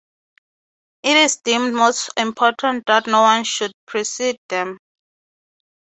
It 1.03 1.15
is 1.15 1.35
deemed 1.45 1.75
most 1.75 2.09
important 2.17 2.87
that 2.87 3.05
no 3.05 3.21
one 3.21 3.43
should 3.43 3.71
precede 3.85 4.39
them. 4.49 4.79